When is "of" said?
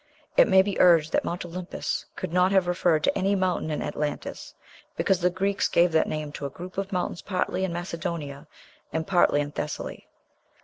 6.79-6.91